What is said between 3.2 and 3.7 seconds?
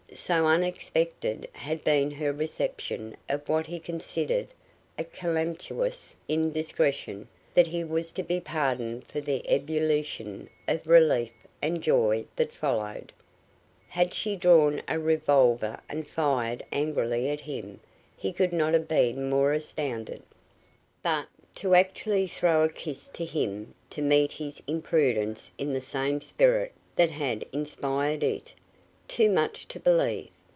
of what